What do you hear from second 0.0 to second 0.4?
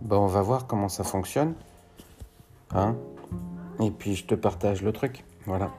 Ben, on